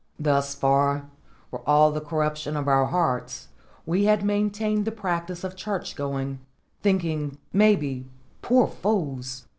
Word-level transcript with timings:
Thus 0.19 0.55
far, 0.55 1.05
for 1.51 1.61
all 1.67 1.91
the 1.91 2.01
corruption 2.01 2.57
of 2.57 2.67
our 2.67 2.85
hearts, 2.87 3.49
we 3.85 4.05
had 4.05 4.23
maintained 4.25 4.85
the 4.85 4.91
practice 4.91 5.43
of 5.43 5.55
church 5.55 5.95
going, 5.95 6.39
thinking, 6.81 7.37
maybe, 7.53 8.07
poor 8.41 8.65
fools! 8.65 9.45